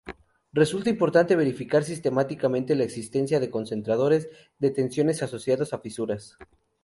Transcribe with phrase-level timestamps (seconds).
[0.51, 6.39] Resulta importante verificar sistemáticamente la existencia de concentradores de tensiones asociados a fisuras.